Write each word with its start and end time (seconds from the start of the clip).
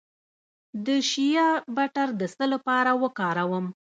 د 0.85 0.87
شیا 1.09 1.47
بټر 1.75 2.07
د 2.19 2.21
څه 2.35 2.45
لپاره 2.53 2.91
وکاروم؟ 3.03 3.65